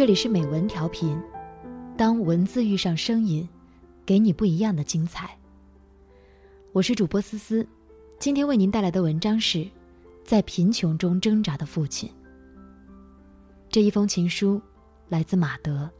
[0.00, 1.20] 这里是美文调频，
[1.94, 3.46] 当文字遇上声音，
[4.06, 5.36] 给你不一样的精彩。
[6.72, 7.68] 我是主播思思，
[8.18, 9.58] 今天为您带来的文章是
[10.24, 12.08] 《在贫穷中挣扎的父亲》。
[13.68, 14.58] 这一封情书
[15.10, 15.90] 来自马德。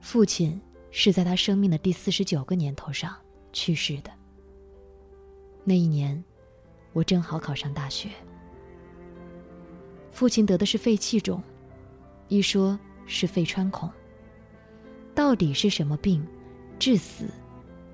[0.00, 0.58] 父亲
[0.90, 3.14] 是在他生命的第四十九个年头上
[3.52, 4.10] 去世的。
[5.62, 6.24] 那一年，
[6.94, 8.08] 我正好考上大学。
[10.18, 11.40] 父亲得的是肺气肿，
[12.26, 13.88] 一说是肺穿孔。
[15.14, 16.26] 到底是什么病，
[16.76, 17.26] 致死，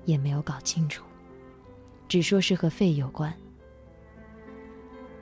[0.05, 1.05] 也没有搞清楚，
[2.07, 3.31] 只说是和肺有关。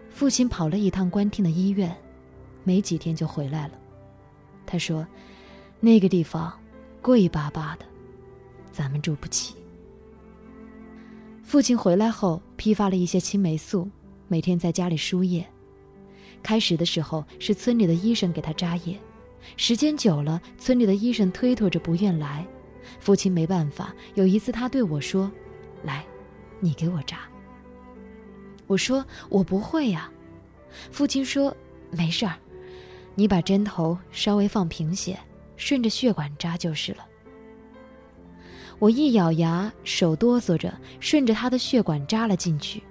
[0.09, 1.93] 父亲跑了一趟官厅的医院，
[2.63, 3.73] 没几天就回来了。
[4.65, 5.05] 他说
[5.81, 6.57] ：“那个地方
[7.01, 7.85] 贵巴巴的，
[8.71, 9.57] 咱们住不起。”
[11.43, 13.89] 父亲回来后，批发了一些青霉素，
[14.29, 15.45] 每天在家里输液。
[16.43, 18.99] 开始的时候是村里的医生给他扎眼，
[19.55, 22.45] 时间久了，村里的医生推脱着不愿来，
[22.99, 23.95] 父亲没办法。
[24.13, 25.31] 有一次他对我说
[25.83, 26.05] ：“来，
[26.59, 27.19] 你给我扎。”
[28.67, 30.11] 我说：“我不会呀。”
[30.91, 31.55] 父亲说
[31.91, 32.35] ：“没事儿，
[33.15, 35.17] 你把针头稍微放平些，
[35.55, 37.05] 顺着血管扎就是了。”
[38.79, 42.83] 我一咬牙，手哆嗦着，顺着他的血管扎了进去。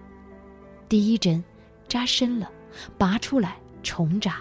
[0.89, 1.43] 第一针
[1.87, 2.51] 扎深了。
[2.99, 4.37] 拔出来重扎，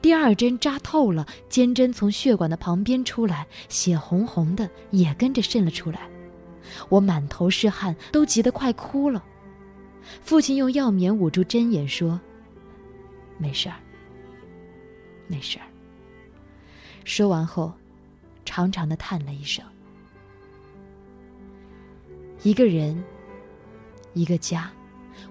[0.00, 6.08] 第二针扎透了，尖针从血管的旁边出来，血红红的也跟着渗了出来。
[6.88, 9.24] 我满头是汗，都急得快哭了。
[10.20, 12.20] 父亲用药棉捂住针眼，说
[13.38, 13.76] ：“没事儿，
[15.26, 15.64] 没事儿。”
[17.04, 17.72] 说完后，
[18.44, 19.64] 长长的叹了一声。
[22.42, 23.02] 一个人，
[24.14, 24.70] 一个家，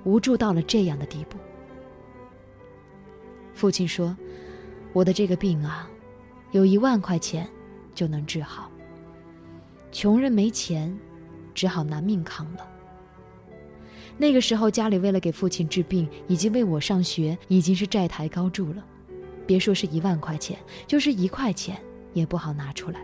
[0.03, 1.37] 无助到了这样的地步。
[3.61, 4.17] 父亲说
[4.91, 5.87] ：“我的这个病啊，
[6.49, 7.47] 有一万块钱
[7.93, 8.71] 就能治好。
[9.91, 10.97] 穷人没钱，
[11.53, 12.67] 只好拿命扛了。
[14.17, 18.83] 那个时候，家里为了给父亲治病以及为我上学，已经是债台高筑了。
[19.45, 20.57] 别说是一万块钱，
[20.87, 21.79] 就是一块钱
[22.13, 22.99] 也不好拿出来。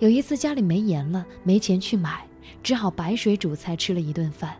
[0.00, 2.26] 有一次家里没盐了，没钱去买，
[2.64, 4.56] 只好白水煮菜吃了一顿饭。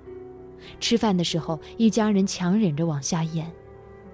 [0.79, 3.51] 吃饭的时候，一家人强忍着往下咽。”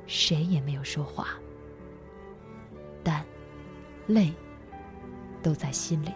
[0.06, 1.28] 谁也没有说话，
[3.02, 3.24] 但
[4.06, 4.32] 泪
[5.42, 6.08] 都在心里。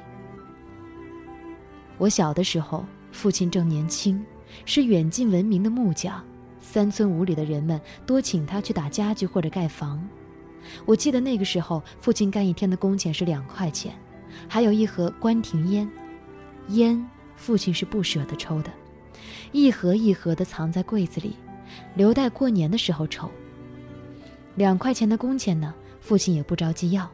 [1.98, 4.24] 我小的时候，父亲正年轻，
[4.64, 6.24] 是远近闻名的木匠，
[6.60, 10.02] 三村五里的人们多请他去打家具或者盖房。
[10.86, 13.92] 我记得那个时候，父亲干一天的工钱是两块钱，
[14.48, 15.90] 还有一盒关亭烟，
[16.68, 18.70] 烟父亲是不舍得抽的，
[19.52, 21.36] 一盒一盒的藏在柜子里，
[21.96, 23.30] 留待过年的时候抽。
[24.60, 25.74] 两块钱的工钱呢？
[26.02, 27.10] 父亲也不着急要，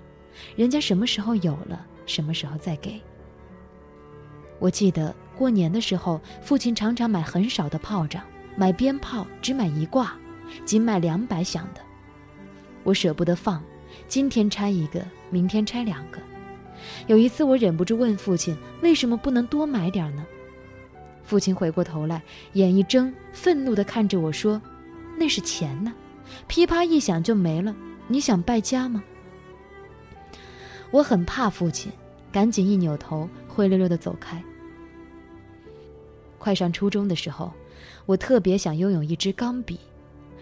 [0.56, 3.00] 人家什么时候有了，什么时候再给。
[4.58, 8.20] 我记得过年的时候，父亲常常买很少的炮仗，
[8.56, 10.12] 买鞭炮只买一挂，
[10.64, 11.80] 仅买两百响的。
[12.82, 13.62] 我舍不得放，
[14.08, 16.18] 今天拆一个，明天拆两个。
[17.06, 20.26] 有一次我忍不住问父亲：“为什么不能多买点呢？”
[21.22, 22.20] 父亲回过头来，
[22.54, 24.60] 眼一睁，愤怒地看着我说
[25.16, 25.94] ：“那是钱呢。”
[26.46, 27.74] 噼啪一响就没了，
[28.08, 29.02] 你想败家吗？
[30.90, 31.90] 我很怕父亲，
[32.30, 34.42] 赶紧一扭头，灰溜溜的走开。
[36.38, 37.52] 快上初中的时候，
[38.06, 39.78] 我特别想拥有一支钢笔。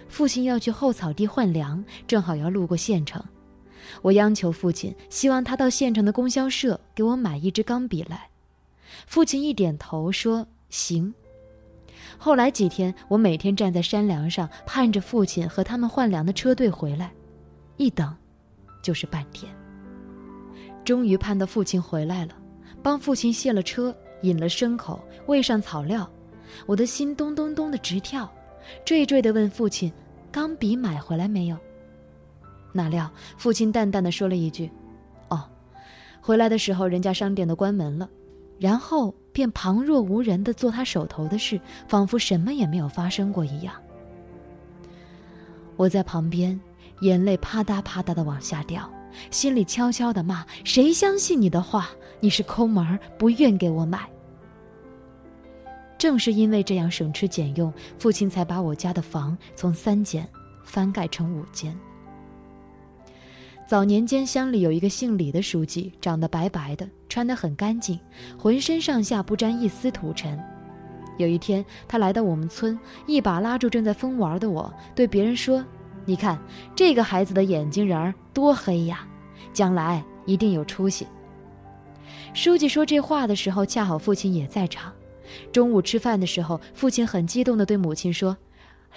[0.08, 3.24] 父亲要去后草地换粮，正好要路过县城，
[4.02, 8.28] 我央求父亲，希望他到县城的供销社给我买一支钢笔来。
[9.06, 11.14] 父亲一点头说：“行。”
[12.18, 17.12] 后来几天，我每天站在山梁上，盼着父亲和他们换粮的车队回来，
[17.76, 18.14] 一等，
[18.82, 19.52] 就是半天。
[20.84, 22.34] 终于盼到父亲回来了，
[22.82, 26.08] 帮父亲卸了车，引了牲口，喂上草料，
[26.66, 28.30] 我的心咚咚咚的直跳，
[28.84, 29.92] 惴惴的问父亲
[30.30, 31.56] ：“钢笔买回来没有？”
[32.72, 34.70] 哪料父亲淡淡的说了一句
[35.30, 35.48] ：“哦，
[36.20, 38.08] 回来的时候人家商店都关门了。”
[38.58, 39.14] 然后。
[39.34, 43.74] 便旁若无人地做他手头的事，仿佛什么也没有发生过一样。
[45.74, 46.60] 我在旁边，
[47.00, 48.88] 眼泪啪嗒啪嗒地往下掉，
[49.32, 51.90] 心里悄悄地骂：“谁相信你的话？
[52.20, 54.08] 你是抠门，不愿给我买。”
[55.98, 60.24] 正是因为这样省吃俭用，父亲才把我家的房从三间
[60.64, 61.76] 翻盖成五间。
[63.66, 67.98] 早年间，乡里有一个姓李的书记，长得白白的，穿得很干净，
[68.38, 70.38] 浑身上下不沾一丝土尘。
[71.16, 75.64] 有一天，他来到我们村，一把拉住正在疯玩的我，对别人说
[76.04, 76.38] ：“你看
[76.76, 79.06] 这个孩子的眼睛仁儿多黑呀，
[79.54, 81.06] 将来一定有出息。”
[82.34, 84.92] 书记说这话的时候，恰好父亲也在场。
[85.50, 88.36] 中午吃饭的时候，父亲很激动地对母亲说：“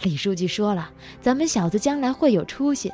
[0.04, 0.92] 李书记说了，
[1.22, 2.92] 咱们小子将来会有出息。”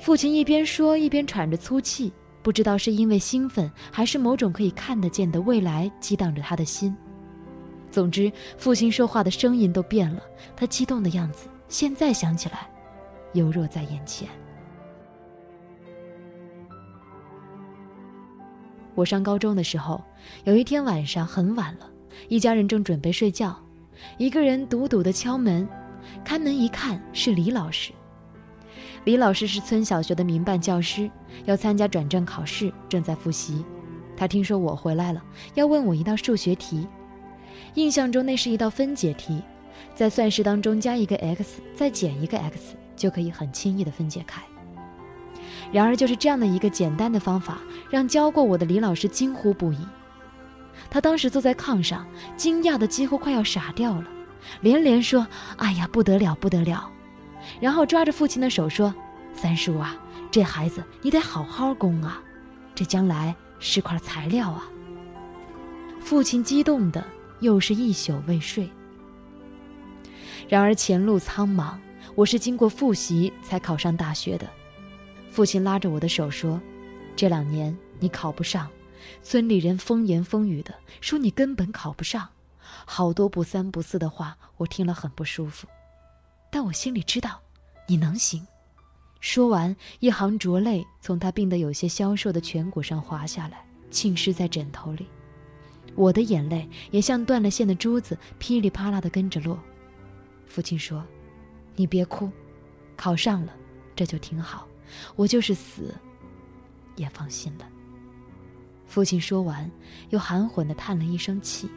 [0.00, 2.12] 父亲一边说一边喘着粗气，
[2.42, 6.96] 不知道是因为兴奋，还是某种可以看得见的未来激荡着他的心。
[7.90, 10.22] 总之，父亲说话的声音都变了，
[10.56, 12.68] 他激动的样子，现在想起来，
[13.32, 14.28] 犹若在眼前。
[18.94, 20.02] 我上高中的时候，
[20.44, 21.90] 有一天晚上很晚了，
[22.28, 23.56] 一家人正准备睡觉，
[24.16, 25.68] 一个人笃笃的敲门，
[26.24, 27.92] 开门一看是李老师。
[29.08, 31.10] 李老师是村小学的民办教师，
[31.46, 33.64] 要参加转正考试，正在复习。
[34.14, 35.24] 他听说我回来了，
[35.54, 36.86] 要问我一道数学题。
[37.72, 39.40] 印象中那是一道分解题，
[39.94, 44.42] 在算式当中加一个 x，再减一个 x，就可以很轻易的分解开。
[45.72, 49.78] 然而，就是这样的一个简单的方法，让教过我的李老师惊呼不已。
[50.90, 52.06] 他当时坐在炕上，
[52.36, 54.04] 惊讶的几乎快要傻掉了，
[54.60, 55.26] 连连说
[55.56, 56.90] ：“哎呀，不得了，不得了！”
[57.60, 58.94] 然后抓着父亲的手说
[59.34, 59.96] ：“三叔啊，
[60.30, 62.22] 这孩子你得好好供啊，
[62.74, 64.68] 这将来是块材料啊。”
[66.00, 67.04] 父亲激动的
[67.40, 68.70] 又是一宿未睡。
[70.48, 71.76] 然而前路苍茫，
[72.14, 74.48] 我是经过复习才考上大学的。
[75.30, 76.60] 父亲拉着我的手说
[77.14, 78.68] ：“这两年你考不上，
[79.22, 82.28] 村里人风言风语的说你根本考不上，
[82.86, 85.66] 好多不三不四的话，我听了很不舒服。
[86.50, 87.42] 但我心里知道，
[87.88, 88.46] 你能行。”
[89.18, 95.08] 说完，一行浊泪从他病得有些消瘦的颧骨上滑下来，浸湿在枕头里。
[95.96, 99.58] 我的眼泪也像断了线的珠子，噼里啪啦地跟着落。
[100.46, 101.04] 父亲说
[101.74, 102.30] ：“你别哭，
[102.96, 103.52] 考上了，
[103.96, 104.68] 这就挺好。”
[105.16, 105.94] 我就是死，
[106.94, 107.68] 也放心了。
[108.86, 109.70] 父亲说完，
[110.10, 111.68] 又含混的叹了一声气。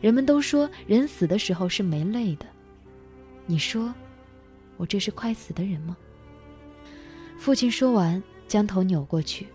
[0.00, 2.46] 人们都说人死的时候是没泪的，
[3.46, 3.94] 你说，
[4.78, 5.94] 我这是快死的人吗？
[7.36, 9.46] 父亲说完，将头扭过去，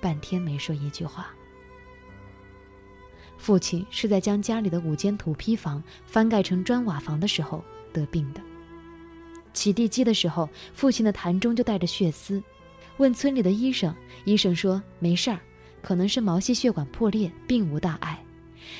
[0.00, 1.28] 半天没说一句话。
[3.38, 8.40] 父亲是在将家里的五间土坯房翻盖成砖瓦房的时候得病的。
[9.54, 12.42] 起地基的时候，父亲的痰中就带着血丝。
[12.98, 13.94] 问村里的医生，
[14.24, 15.38] 医生说没事儿，
[15.80, 18.20] 可能是毛细血管破裂，并无大碍。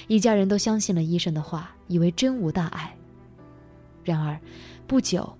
[0.08, 2.94] 一家人都相信了医生的话，以为真无大碍。
[4.04, 4.38] 然而，
[4.86, 5.36] 不久，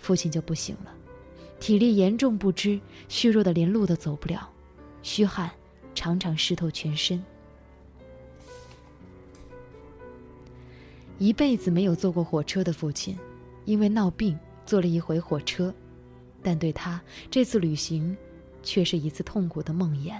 [0.00, 0.92] 父亲就不行了，
[1.60, 4.50] 体力严重不支，虚弱的连路都走不了，
[5.02, 5.50] 虚汗
[5.94, 7.22] 常常湿透全身。
[11.18, 13.18] 一辈子没有坐过火车的父亲，
[13.64, 14.38] 因为闹病。
[14.66, 15.74] 坐了一回火车，
[16.44, 18.16] 但对他这次旅行，
[18.62, 20.16] 却是一次痛苦的梦魇。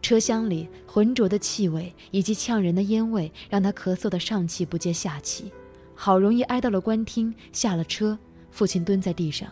[0.00, 5.50] 车厢里浑浊的气味以及呛人的烟味，让他咳嗽的上气不接下气。
[5.96, 8.16] 好容易挨到了官厅，下了车，
[8.58, 9.48] 父亲蹲在地上，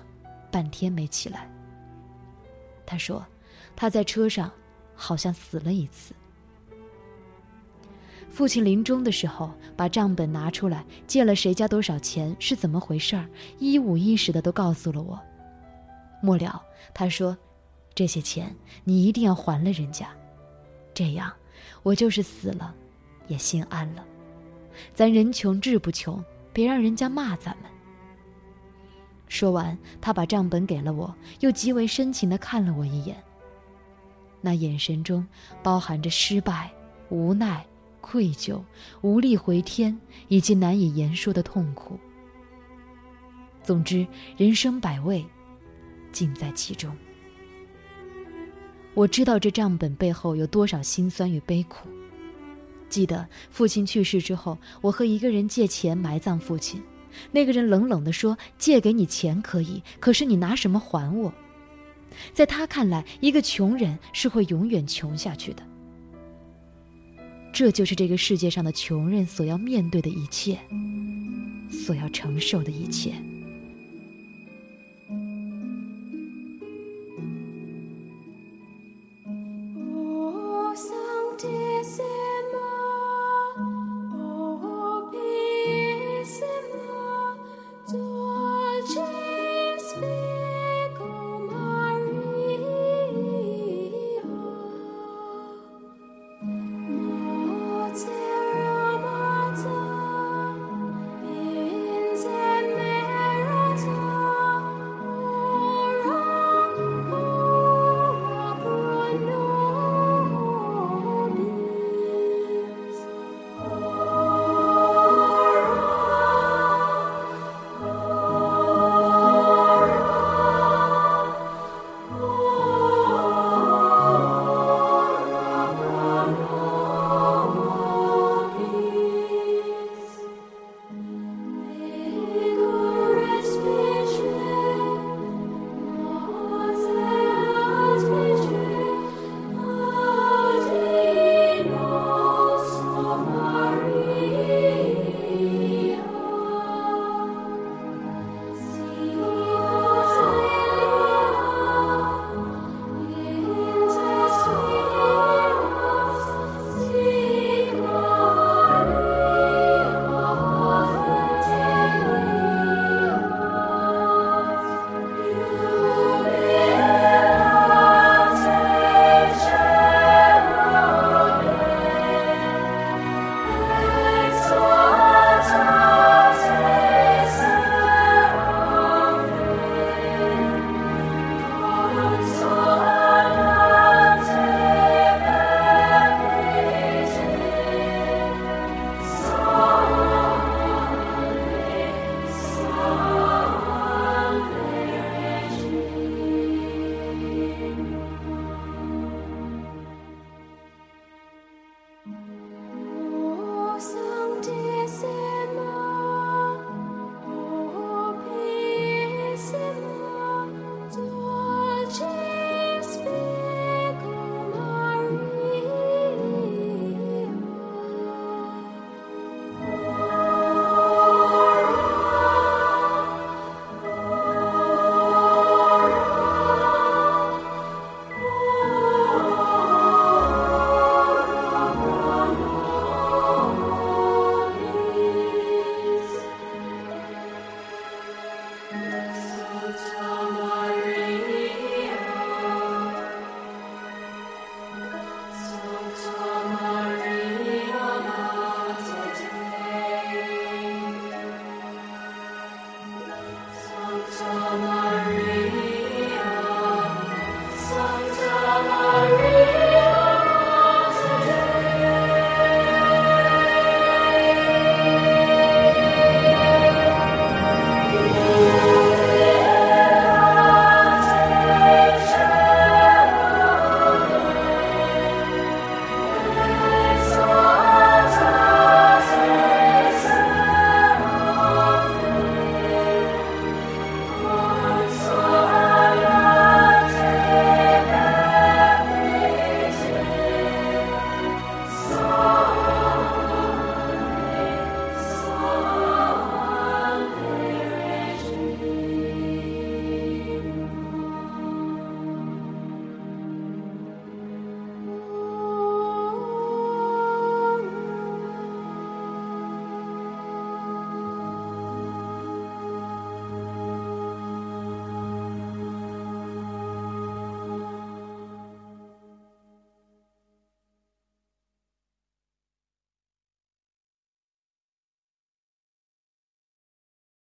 [0.50, 1.48] 半天没起来。
[2.84, 3.24] 他说，
[3.76, 4.50] 他在车上，
[4.96, 6.12] 好像死了一次。
[8.28, 13.30] 父亲临终的时候，把账本拿出来，借了谁家多少钱，是怎么回事儿，
[13.60, 15.16] 一五一十的都告诉了我。
[16.20, 16.60] 末了，
[16.92, 17.38] 他说
[17.94, 18.52] ：“这些钱
[18.82, 20.08] 你一定要还了人家，
[20.92, 21.32] 这样
[21.84, 22.74] 我就是死了，
[23.28, 24.04] 也心安了。
[24.96, 26.20] 咱人穷志不穷，
[26.52, 27.70] 别让人家骂咱们。”
[29.28, 33.16] 说完，他把账本给了我，又极为深情的看了我一眼，
[34.40, 35.26] 那眼神中
[35.62, 36.70] 包含着失败、
[37.10, 37.64] 无奈。
[38.08, 38.62] 愧疚、
[39.00, 41.98] 无力回天，以及难以言说的痛苦。
[43.64, 44.06] 总之，
[44.36, 45.26] 人生百味，
[46.12, 46.96] 尽在其中。
[48.94, 51.88] 我知道这账本背后有多少辛酸与悲苦。
[52.88, 56.80] 记得父亲去世之后，我和一个人借钱埋葬父亲，
[57.32, 61.32] 那个人冷冷地说：“借给你钱可以，可是你拿什么还我？”
[62.32, 65.62] 在他看来，一个穷人是会永远穷下去的。
[67.52, 70.58] 这就是这个世界上的穷人所要面对的一切，
[71.70, 73.14] 所要承受的一切。